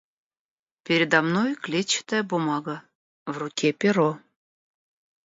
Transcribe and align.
Передо 0.85 1.19
мной 1.25 1.53
клетчатая 1.55 2.23
бумага, 2.23 2.81
в 3.27 3.37
руке 3.41 3.69
перо. 3.79 4.11